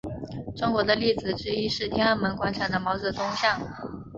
[0.55, 3.61] 中国的例子之一是天安门广场的毛泽东像。